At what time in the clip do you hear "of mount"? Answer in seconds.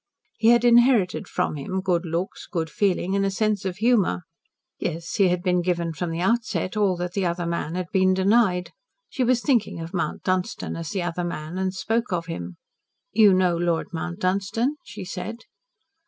9.79-10.23